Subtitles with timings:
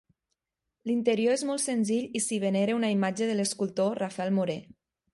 [0.91, 4.61] L'interior és molt senzill i s'hi venera una imatge de l'escultor Rafael Morer.